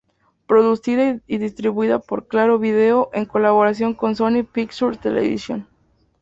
Producida 0.47 1.19
y 1.27 1.37
distribuida 1.37 1.99
por 1.99 2.25
Claro 2.27 2.57
Video 2.57 3.11
en 3.13 3.25
colaboración 3.27 3.93
con 3.93 4.15
Sony 4.15 4.43
Pictures 4.51 4.99
Television. 4.99 5.67